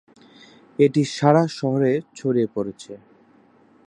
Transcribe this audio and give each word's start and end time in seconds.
এটি 0.79 1.01
সারা 1.17 1.43
শহরে 1.57 1.91
ছড়িয়ে 2.15 2.47
পড়ে। 2.55 2.73